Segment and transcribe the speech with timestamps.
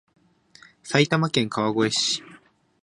[0.81, 2.23] 埼玉県川越市